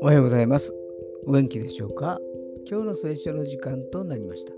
[0.00, 0.72] おはようございます。
[1.26, 2.20] お元気でしょうか？
[2.70, 4.52] 今日の聖書の時間となりました。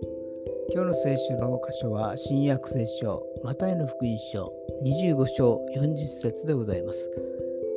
[0.75, 4.53] 今日の聖書の箇所は新約聖書マタイの福音書
[4.85, 7.11] 25章40節でございます。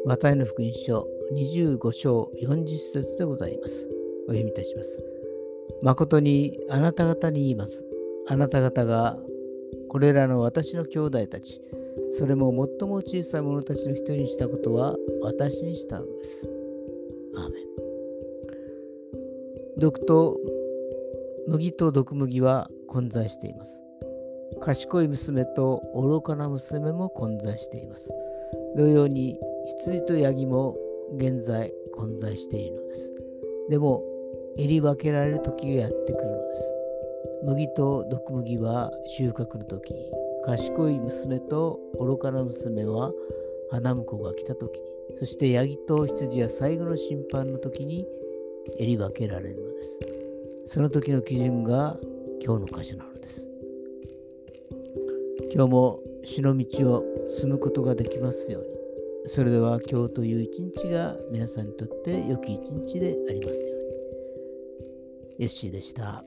[0.06, 3.88] マタイの福音書25章40節でございます。
[4.28, 5.02] お読みいたします。
[5.82, 7.86] 誠にあなた方に言います。
[8.28, 9.18] あなた方が
[9.88, 11.62] これらの私の兄弟たち、
[12.12, 16.50] それも最も小さい者たちの一人にしたことは私にしたのです。
[17.36, 17.66] アーメン。
[19.78, 20.38] 毒と
[21.48, 23.82] 麦と毒麦は混在しています。
[24.60, 28.12] 賢い娘と愚かな娘も混在しています。
[28.76, 30.76] 同様に羊とヤギも
[31.16, 33.14] 現在混在しているのです。
[33.70, 34.04] でも、
[34.58, 36.74] えり分けられる時がやってくるのです。
[37.44, 40.12] 麦と毒麦は収穫の時に、
[40.46, 43.12] 賢い娘と愚かな娘は
[43.70, 44.86] 花婿が来た時に、
[45.20, 48.08] そしてヤギと羊は最後の審判の時に
[48.80, 50.00] えり分けられるのです。
[50.66, 51.98] その時の基準が
[52.44, 53.50] 今日の箇所なのです。
[55.54, 58.70] 今日も死の道を進むことができますように。
[59.26, 63.84] それでは今日という一日が皆さんにとって良き一日でありますように。
[65.40, 66.24] ヨッシーでした。